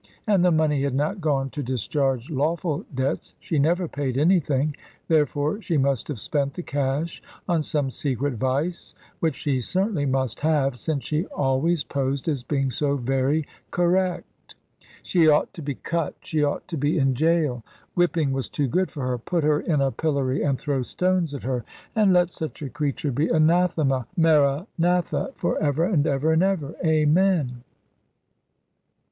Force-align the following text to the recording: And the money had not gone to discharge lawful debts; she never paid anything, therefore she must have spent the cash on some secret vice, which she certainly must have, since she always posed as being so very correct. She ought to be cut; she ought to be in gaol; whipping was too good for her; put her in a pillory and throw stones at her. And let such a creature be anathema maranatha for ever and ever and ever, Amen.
And 0.25 0.43
the 0.43 0.49
money 0.51 0.81
had 0.81 0.95
not 0.95 1.21
gone 1.21 1.51
to 1.51 1.61
discharge 1.61 2.31
lawful 2.31 2.85
debts; 2.91 3.35
she 3.39 3.59
never 3.59 3.87
paid 3.87 4.17
anything, 4.17 4.75
therefore 5.07 5.61
she 5.61 5.77
must 5.77 6.07
have 6.07 6.19
spent 6.19 6.55
the 6.55 6.63
cash 6.63 7.21
on 7.47 7.61
some 7.61 7.91
secret 7.91 8.33
vice, 8.33 8.95
which 9.19 9.35
she 9.35 9.61
certainly 9.61 10.07
must 10.07 10.39
have, 10.39 10.79
since 10.79 11.03
she 11.03 11.27
always 11.27 11.83
posed 11.83 12.27
as 12.27 12.41
being 12.41 12.71
so 12.71 12.95
very 12.97 13.45
correct. 13.69 14.55
She 15.03 15.27
ought 15.27 15.53
to 15.53 15.61
be 15.61 15.75
cut; 15.75 16.15
she 16.21 16.43
ought 16.43 16.67
to 16.69 16.77
be 16.77 16.97
in 16.97 17.13
gaol; 17.13 17.63
whipping 17.93 18.31
was 18.31 18.49
too 18.49 18.67
good 18.67 18.89
for 18.89 19.05
her; 19.05 19.19
put 19.19 19.43
her 19.43 19.59
in 19.61 19.81
a 19.81 19.91
pillory 19.91 20.41
and 20.41 20.57
throw 20.57 20.81
stones 20.81 21.31
at 21.35 21.43
her. 21.43 21.63
And 21.95 22.11
let 22.11 22.31
such 22.31 22.63
a 22.63 22.69
creature 22.69 23.11
be 23.11 23.27
anathema 23.29 24.07
maranatha 24.17 25.29
for 25.35 25.61
ever 25.61 25.85
and 25.85 26.07
ever 26.07 26.33
and 26.33 26.41
ever, 26.41 26.73
Amen. 26.83 27.61